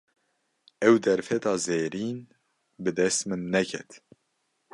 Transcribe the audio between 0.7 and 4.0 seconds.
Ew derfeta zêrîn, bi dest min neket